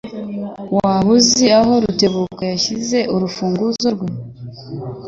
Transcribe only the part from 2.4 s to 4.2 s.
yashyize urufunguzo rwe?